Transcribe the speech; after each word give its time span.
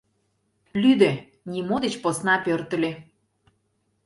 Лӱдӧ, 0.81 1.11
нимо 1.51 1.77
деч 1.83 1.93
посна 2.03 2.35
пӧртыльӧ. 2.45 2.91